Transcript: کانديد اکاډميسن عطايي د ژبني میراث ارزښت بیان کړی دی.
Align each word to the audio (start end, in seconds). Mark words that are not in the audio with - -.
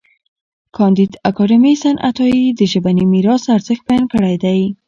کانديد 0.75 1.11
اکاډميسن 1.29 1.95
عطايي 2.09 2.45
د 2.59 2.61
ژبني 2.71 3.05
میراث 3.11 3.43
ارزښت 3.55 3.83
بیان 3.87 4.03
کړی 4.13 4.35
دی. 4.43 4.61